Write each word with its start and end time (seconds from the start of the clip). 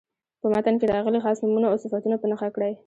په 0.41 0.47
متن 0.53 0.75
کې 0.79 0.85
راغلي 0.93 1.19
خاص 1.23 1.37
نومونه 1.43 1.67
او 1.69 1.77
صفتونه 1.83 2.15
په 2.19 2.25
نښه 2.31 2.47
کړئ. 2.55 2.73